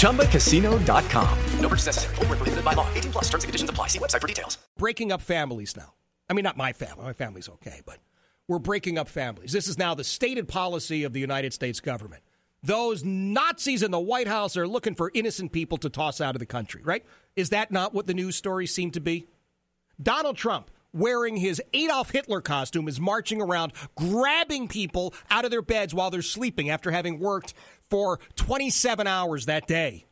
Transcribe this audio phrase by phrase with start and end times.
[0.00, 1.38] ChumbaCasino.com.
[1.60, 2.14] No purchase necessary.
[2.16, 2.88] Full prohibited by law.
[2.94, 3.88] 18 plus terms and conditions apply.
[3.88, 4.56] See website for details.
[4.78, 5.92] Breaking up families now.
[6.30, 7.04] I mean, not my family.
[7.04, 7.98] My family's okay, but
[8.48, 9.52] we're breaking up families.
[9.52, 12.22] This is now the stated policy of the United States government.
[12.62, 16.40] Those Nazis in the White House are looking for innocent people to toss out of
[16.40, 17.04] the country, right?
[17.36, 19.26] Is that not what the news stories seem to be?
[20.02, 25.62] Donald Trump wearing his Adolf Hitler costume is marching around grabbing people out of their
[25.62, 27.54] beds while they're sleeping after having worked
[27.88, 30.06] for 27 hours that day,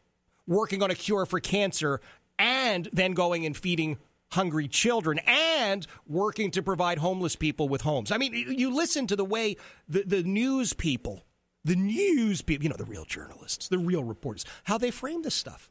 [0.47, 2.01] working on a cure for cancer,
[2.39, 3.99] and then going and feeding
[4.31, 8.13] hungry children and working to provide homeless people with homes.
[8.13, 9.57] I mean, you listen to the way
[9.89, 11.25] the, the news people,
[11.65, 15.35] the news people, you know, the real journalists, the real reporters, how they frame this
[15.35, 15.71] stuff.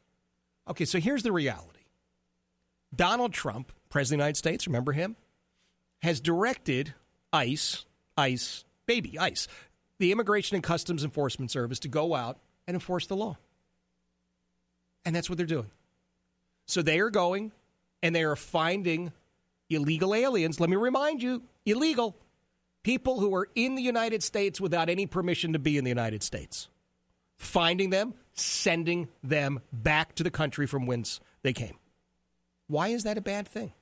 [0.68, 1.80] Okay, so here's the reality
[2.94, 5.16] Donald Trump President of the United States, remember him,
[6.02, 6.94] has directed
[7.32, 7.84] ICE,
[8.16, 9.48] ICE, baby, ICE,
[9.98, 13.36] the Immigration and Customs Enforcement Service to go out and enforce the law.
[15.04, 15.70] And that's what they're doing.
[16.66, 17.52] So they are going
[18.02, 19.12] and they are finding
[19.70, 20.60] illegal aliens.
[20.60, 22.16] Let me remind you illegal
[22.82, 26.22] people who are in the United States without any permission to be in the United
[26.22, 26.68] States.
[27.36, 31.76] Finding them, sending them back to the country from whence they came.
[32.68, 33.72] Why is that a bad thing?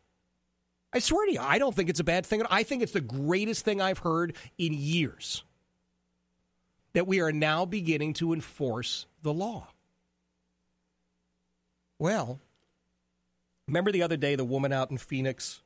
[0.93, 2.43] I swear to you, I don't think it's a bad thing.
[2.49, 5.43] I think it's the greatest thing I've heard in years
[6.95, 9.69] that we are now beginning to enforce the law.
[11.99, 12.41] Well,
[13.69, 15.61] remember the other day, the woman out in Phoenix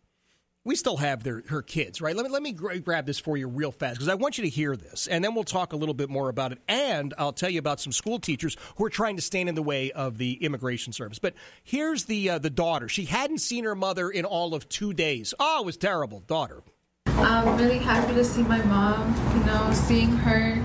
[0.64, 2.14] we still have their her kids, right?
[2.14, 4.50] Let me let me grab this for you real fast because I want you to
[4.50, 7.50] hear this, and then we'll talk a little bit more about it, and I'll tell
[7.50, 10.34] you about some school teachers who are trying to stand in the way of the
[10.44, 11.19] immigration service.
[11.19, 12.88] But here's the uh, the daughter.
[12.88, 15.32] She hadn't seen her mother in all of two days.
[15.41, 16.62] Oh, it was terrible, daughter.
[17.06, 19.15] I'm really happy to see my mom.
[19.38, 20.62] You know, seeing her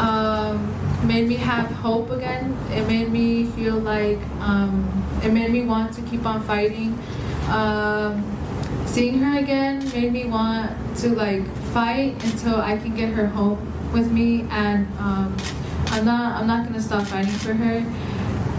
[0.00, 2.56] um, made me have hope again.
[2.70, 6.98] It made me feel like um, it made me want to keep on fighting.
[7.48, 8.39] Um,
[8.90, 13.58] seeing her again made me want to like fight until I can get her home
[13.92, 15.36] with me, and um,
[15.86, 17.84] I'm not I'm not gonna stop fighting for her.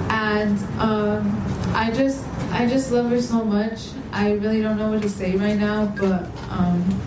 [0.09, 3.89] And um, I just I just love her so much.
[4.11, 7.01] I really don't know what to say right now, but um,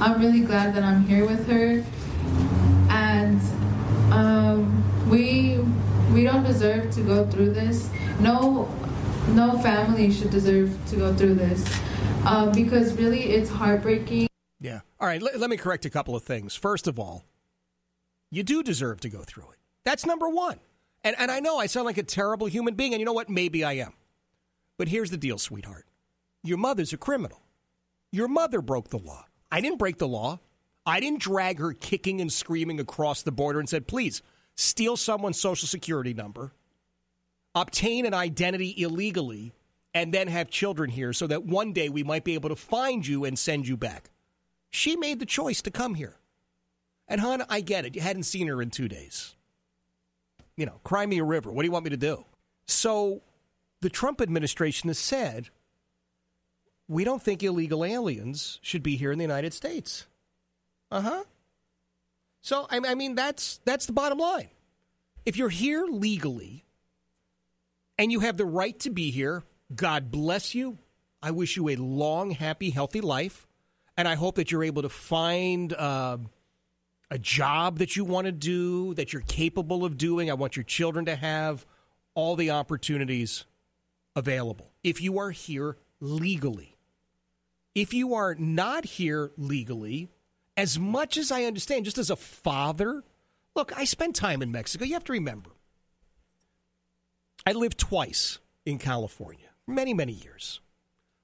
[0.00, 1.84] I'm really glad that I'm here with her.
[2.90, 3.40] And
[4.12, 5.58] um, we
[6.12, 7.90] we don't deserve to go through this.
[8.20, 8.68] No
[9.28, 11.64] no family should deserve to go through this
[12.26, 14.28] um, because really it's heartbreaking.
[14.60, 14.80] Yeah.
[15.00, 15.22] All right.
[15.22, 16.54] Let, let me correct a couple of things.
[16.54, 17.24] First of all,
[18.30, 19.58] you do deserve to go through it.
[19.84, 20.58] That's number one.
[21.04, 23.30] And, and I know I sound like a terrible human being, and you know what?
[23.30, 23.92] Maybe I am.
[24.76, 25.86] But here's the deal, sweetheart.
[26.42, 27.40] Your mother's a criminal.
[28.10, 29.26] Your mother broke the law.
[29.50, 30.40] I didn't break the law.
[30.84, 34.22] I didn't drag her kicking and screaming across the border and said, please,
[34.56, 36.52] steal someone's social security number,
[37.54, 39.52] obtain an identity illegally,
[39.96, 43.06] and then have children here so that one day we might be able to find
[43.06, 44.10] you and send you back.
[44.68, 46.16] She made the choice to come here.
[47.08, 47.96] And, hon, I get it.
[47.96, 49.34] You hadn't seen her in two days.
[50.54, 51.50] You know, cry me a river.
[51.50, 52.26] What do you want me to do?
[52.66, 53.22] So
[53.80, 55.48] the Trump administration has said,
[56.88, 60.06] we don't think illegal aliens should be here in the United States.
[60.90, 61.24] Uh huh.
[62.42, 64.50] So, I mean, that's, that's the bottom line.
[65.24, 66.66] If you're here legally
[67.98, 69.42] and you have the right to be here,
[69.74, 70.78] God bless you.
[71.22, 73.46] I wish you a long, happy, healthy life.
[73.96, 76.18] And I hope that you're able to find uh,
[77.10, 80.30] a job that you want to do, that you're capable of doing.
[80.30, 81.66] I want your children to have
[82.14, 83.44] all the opportunities
[84.14, 86.76] available if you are here legally.
[87.74, 90.08] If you are not here legally,
[90.56, 93.04] as much as I understand, just as a father,
[93.54, 94.84] look, I spent time in Mexico.
[94.84, 95.50] You have to remember,
[97.46, 100.60] I lived twice in California many, many years.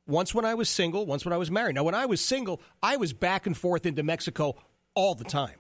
[0.06, 1.77] Once when I was single, once when I was married.
[1.77, 4.56] Now, when I was single, I was back and forth into Mexico
[4.94, 5.56] all the time.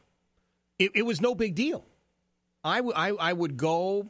[0.78, 1.84] It, it was no big deal.
[2.64, 4.08] I, w- I, I would go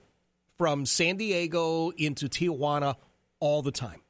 [0.58, 2.96] from San Diego into Tijuana
[3.40, 4.00] all the time.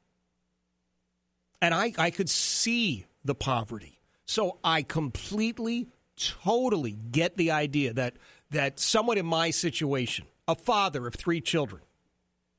[1.60, 4.00] And I, I could see the poverty.
[4.26, 8.14] So I completely, totally get the idea that,
[8.50, 11.82] that someone in my situation, a father of three children,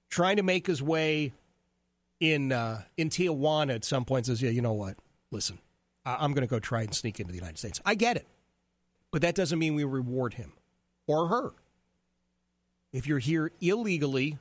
[0.09, 1.33] trying to make his way
[2.19, 4.95] in uh, in Tijuana at some point says, "Yeah, you know what?
[5.31, 5.59] Listen,
[6.05, 8.27] I- I'm going to go try and sneak into the United States." I get it,
[9.11, 10.53] but that doesn't mean we reward him
[11.07, 11.51] or her.
[12.91, 14.37] If you're here illegally,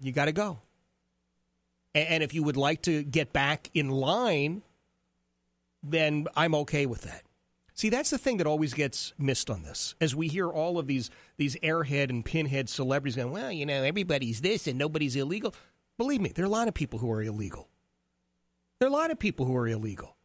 [0.00, 0.58] you got to go.
[1.94, 4.62] A- And if you would like to get back in line,
[5.82, 7.22] then I'm okay with that.
[7.74, 9.94] See, that's the thing that always gets missed on this.
[10.00, 13.82] As we hear all of these these airhead and pinhead celebrities going, well, you know,
[13.82, 15.54] everybody's this and nobody's illegal.
[15.98, 17.68] Believe me, there are a lot of people who are illegal.
[18.78, 20.16] There are a lot of people who are illegal.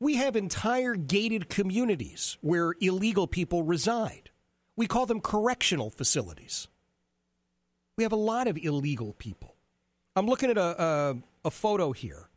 [0.00, 4.30] We have entire gated communities where illegal people reside.
[4.76, 6.68] We call them correctional facilities.
[7.96, 9.56] We have a lot of illegal people.
[10.14, 12.28] I'm looking at a, a, a photo here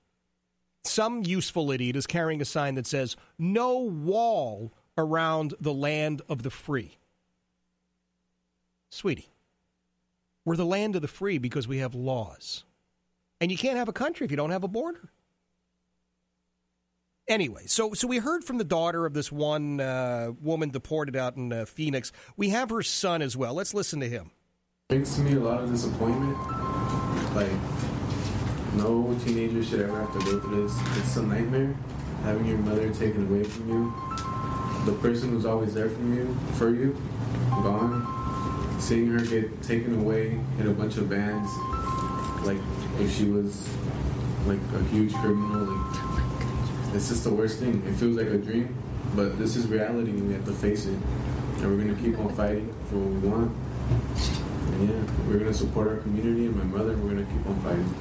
[0.83, 6.43] some useful idiot is carrying a sign that says, No wall around the land of
[6.43, 6.97] the free.
[8.89, 9.29] Sweetie,
[10.45, 12.63] we're the land of the free because we have laws.
[13.39, 15.11] And you can't have a country if you don't have a border.
[17.27, 21.37] Anyway, so so we heard from the daughter of this one uh, woman deported out
[21.37, 22.11] in uh, Phoenix.
[22.35, 23.53] We have her son as well.
[23.53, 24.31] Let's listen to him.
[24.89, 26.37] brings to me a lot of disappointment.
[27.33, 27.51] Like,
[28.73, 30.77] no teenager should ever have to go through this.
[30.97, 31.75] It's a nightmare
[32.23, 33.93] having your mother taken away from you.
[34.85, 36.97] The person who's always there for you, for you,
[37.49, 38.10] gone.
[38.81, 41.49] Seeing her get taken away in a bunch of vans,
[42.45, 42.57] like
[42.99, 43.69] if she was
[44.45, 45.65] like a huge criminal.
[45.65, 47.81] Like, it's just the worst thing.
[47.87, 48.75] It feels like a dream,
[49.15, 50.97] but this is reality, and we have to face it.
[51.57, 53.55] And we're gonna keep on fighting for what we want.
[54.73, 56.97] And yeah, we're gonna support our community and my mother.
[56.97, 57.95] We're gonna keep on fighting.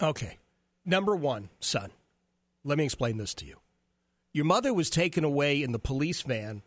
[0.00, 0.38] Okay.
[0.84, 1.90] Number one, son,
[2.62, 3.56] let me explain this to you.
[4.32, 6.62] Your mother was taken away in the police van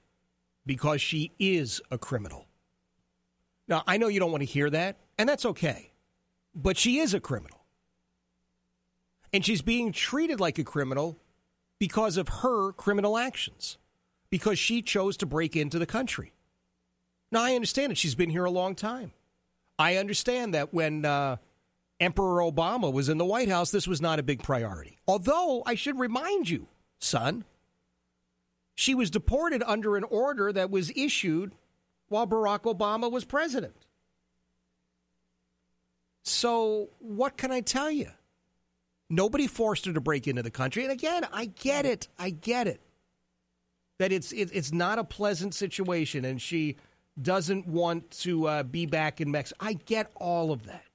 [0.65, 2.48] because she is a criminal.
[3.69, 5.91] Now, I know you don't want to hear that, and that's okay,
[6.55, 7.63] but she is a criminal.
[9.31, 11.19] And she's being treated like a criminal
[11.77, 13.77] because of her criminal actions,
[14.31, 16.33] because she chose to break into the country.
[17.31, 17.97] Now, I understand it.
[17.99, 19.11] She's been here a long time.
[19.77, 21.37] I understand that when uh,
[21.99, 24.97] Emperor Obama was in the White House, this was not a big priority.
[25.07, 26.67] Although, I should remind you,
[26.97, 27.45] son,
[28.73, 31.53] she was deported under an order that was issued
[32.09, 33.75] while Barack Obama was president.
[36.23, 38.09] So, what can I tell you?
[39.09, 40.83] Nobody forced her to break into the country.
[40.83, 42.07] And again, I get it.
[42.19, 42.81] I get it.
[43.97, 46.77] That it's it, it's not a pleasant situation and she
[47.19, 49.57] doesn't want to uh, be back in Mexico.
[49.59, 50.85] I get all of that.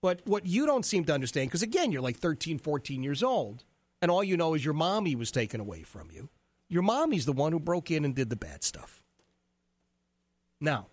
[0.00, 3.64] But what you don't seem to understand, because again, you're like 13, 14 years old,
[4.00, 6.30] and all you know is your mommy was taken away from you.
[6.68, 8.99] Your mommy's the one who broke in and did the bad stuff.
[10.60, 10.88] Now,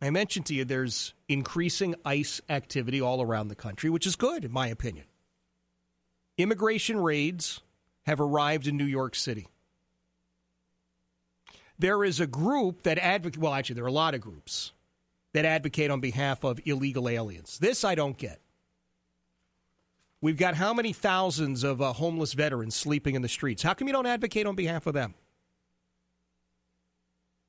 [0.00, 4.44] I mentioned to you there's increasing ICE activity all around the country, which is good,
[4.44, 5.06] in my opinion.
[6.36, 7.60] Immigration raids
[8.04, 9.48] have arrived in New York City.
[11.78, 13.40] There is a group that advocate.
[13.40, 14.72] Well, actually, there are a lot of groups
[15.32, 17.58] that advocate on behalf of illegal aliens.
[17.58, 18.40] This I don't get.
[20.22, 23.62] We've got how many thousands of uh, homeless veterans sleeping in the streets?
[23.62, 25.14] How come you don't advocate on behalf of them?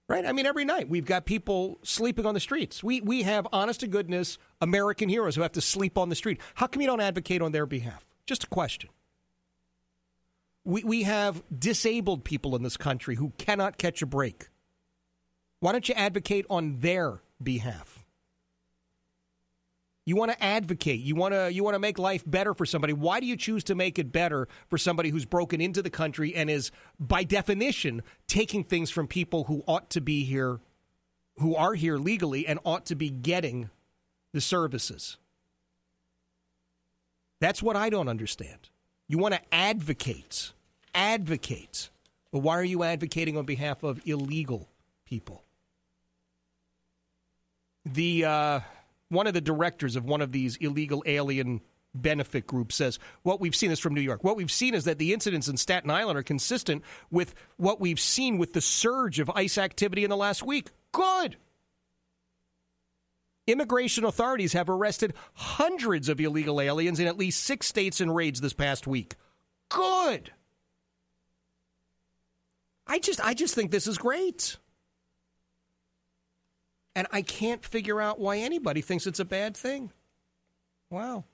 [0.10, 0.26] Right?
[0.26, 2.82] I mean, every night we've got people sleeping on the streets.
[2.82, 6.40] We, we have, honest to goodness, American heroes who have to sleep on the street.
[6.56, 8.06] How come you don't advocate on their behalf?
[8.26, 8.90] Just a question.
[10.64, 14.48] We, we have disabled people in this country who cannot catch a break.
[15.60, 17.97] Why don't you advocate on their behalf?
[20.08, 21.02] You want to advocate.
[21.02, 22.94] You want to you want to make life better for somebody.
[22.94, 26.34] Why do you choose to make it better for somebody who's broken into the country
[26.34, 30.62] and is by definition taking things from people who ought to be here
[31.40, 33.70] who are here legally and ought to be getting
[34.32, 35.18] the services?
[37.42, 38.70] That's what I don't understand.
[39.10, 40.54] You want to advocate.
[40.96, 41.90] Advocate.
[42.32, 44.70] But why are you advocating on behalf of illegal
[45.06, 45.44] people?
[47.84, 48.60] The uh,
[49.10, 51.62] one of the directors of one of these illegal alien
[51.94, 54.24] benefit groups says what we've seen is from New York.
[54.24, 58.00] What we've seen is that the incidents in Staten Island are consistent with what we've
[58.00, 60.70] seen with the surge of ICE activity in the last week.
[60.92, 61.38] Good.
[63.48, 68.42] Immigration authorities have arrested hundreds of illegal aliens in at least six states in raids
[68.42, 69.16] this past week.
[69.70, 70.32] Good.
[72.86, 74.58] I just I just think this is great.
[76.98, 79.92] And I can't figure out why anybody thinks it's a bad thing.
[80.90, 81.26] Wow.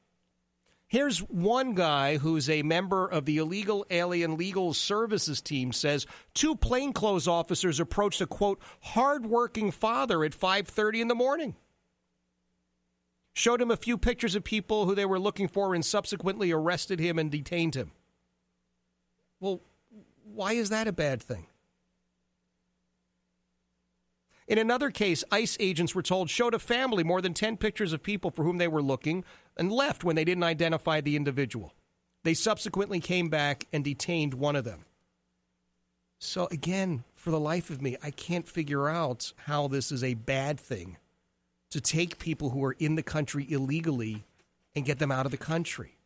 [0.88, 6.58] Here's one guy who's a member of the illegal alien legal services team says two
[6.58, 11.56] plainclothes officers approached a quote hardworking father at 5:30 in the morning.
[13.32, 17.00] showed him a few pictures of people who they were looking for and subsequently arrested
[17.00, 17.94] him and detained him.
[19.40, 19.62] Well,
[20.26, 21.48] why is that a bad thing?
[24.48, 28.04] In another case, ICE agents were told showed a family more than 10 pictures of
[28.04, 29.24] people for whom they were looking
[29.58, 31.74] and left when they didn't identify the individual.
[32.24, 34.86] They subsequently came back and detained one of them.
[36.20, 40.14] So, again, for the life of me, I can't figure out how this is a
[40.14, 40.98] bad thing
[41.72, 44.24] to take people who are in the country illegally
[44.76, 45.98] and get them out of the country.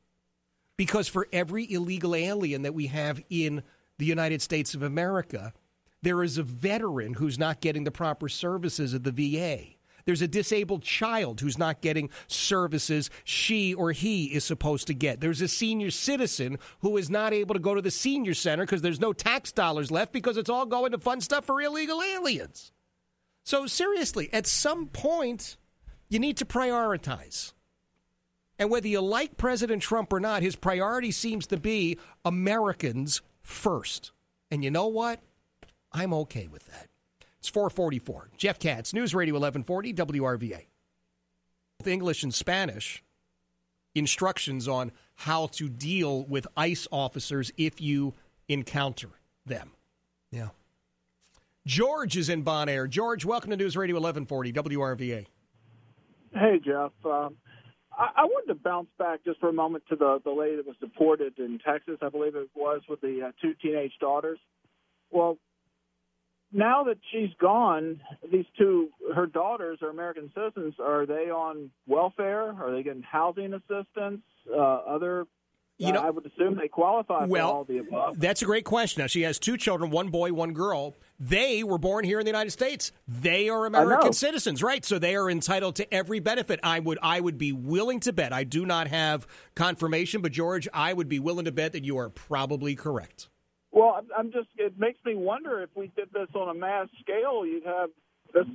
[0.76, 3.64] Because for every illegal alien that we have in
[3.98, 5.54] the United States of America,
[6.02, 9.78] there is a veteran who's not getting the proper services at the VA.
[10.06, 15.20] There's a disabled child who's not getting services she or he is supposed to get.
[15.20, 18.82] There's a senior citizen who is not able to go to the senior center because
[18.82, 22.72] there's no tax dollars left because it's all going to fund stuff for illegal aliens.
[23.44, 25.58] So, seriously, at some point,
[26.08, 27.52] you need to prioritize.
[28.58, 34.12] And whether you like President Trump or not, his priority seems to be Americans first.
[34.50, 35.20] And you know what?
[35.98, 36.90] I'm okay with that.
[37.40, 38.30] It's 444.
[38.38, 40.68] Jeff Katz, News Radio 1140, WRVA.
[41.80, 43.04] With English and Spanish,
[43.96, 48.14] instructions on how to deal with ICE officers if you
[48.48, 49.10] encounter
[49.44, 49.72] them.
[50.30, 50.50] Yeah.
[51.66, 52.86] George is in Bon Air.
[52.86, 55.26] George, welcome to News Radio 1140, WRVA.
[56.32, 56.92] Hey, Jeff.
[57.04, 57.38] Um,
[57.92, 60.68] I, I wanted to bounce back just for a moment to the, the lady that
[60.68, 64.38] was deported in Texas, I believe it was, with the uh, two teenage daughters.
[65.10, 65.40] Well,
[66.52, 68.02] now that she's gone,
[68.32, 70.76] these two, her daughters are American citizens.
[70.80, 72.54] Are they on welfare?
[72.62, 74.22] Are they getting housing assistance?
[74.50, 75.28] Uh, other
[75.78, 78.20] you know, I would assume they qualify well, for all the above.
[78.20, 79.02] That's a great question.
[79.02, 80.96] Now, she has two children, one boy, one girl.
[81.20, 82.92] They were born here in the United States.
[83.08, 84.84] They are American citizens, right?
[84.84, 86.60] So they are entitled to every benefit.
[86.64, 88.34] I would, I would be willing to bet.
[88.34, 92.00] I do not have confirmation, but George, I would be willing to bet that you
[92.00, 93.30] are probably correct.
[93.72, 94.48] Well, I'm just.
[94.58, 97.90] It makes me wonder if we did this on a mass scale, you'd have
[98.34, 98.46] this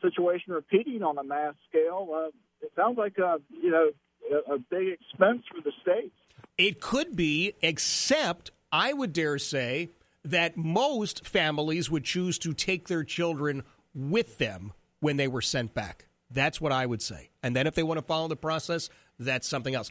[0.00, 2.08] situation repeating on a mass scale.
[2.14, 2.28] Uh,
[2.60, 3.90] it sounds like a you know
[4.30, 6.14] a, a big expense for the states.
[6.58, 9.90] It could be, except I would dare say
[10.24, 13.62] that most families would choose to take their children
[13.94, 16.06] with them when they were sent back.
[16.30, 17.30] That's what I would say.
[17.42, 18.88] And then if they want to follow the process,
[19.18, 19.90] that's something else.